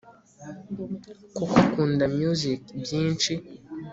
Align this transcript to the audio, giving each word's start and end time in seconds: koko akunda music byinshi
koko 1.35 1.55
akunda 1.63 2.03
music 2.17 2.61
byinshi 2.81 3.33